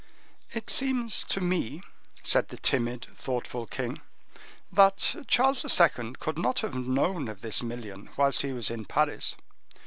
"It 0.51 0.71
seems 0.71 1.23
to 1.25 1.39
me," 1.41 1.83
said 2.23 2.47
the 2.47 2.57
timid, 2.57 3.05
thoughtful 3.15 3.67
king, 3.67 4.01
"that 4.71 5.15
Charles 5.27 5.63
II. 5.79 6.13
could 6.17 6.39
not 6.39 6.61
have 6.61 6.73
known 6.73 7.27
of 7.27 7.41
this 7.41 7.61
million 7.61 8.09
whilst 8.17 8.41
he 8.41 8.51
was 8.51 8.71
in 8.71 8.85
Paris." 8.85 9.35